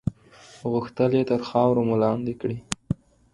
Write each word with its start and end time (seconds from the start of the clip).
غوښتل 0.71 1.11
یې 1.17 1.23
تر 1.29 1.41
خاورو 1.47 1.81
مو 1.87 1.95
لاندې 2.03 2.33
کړي. 2.41 2.57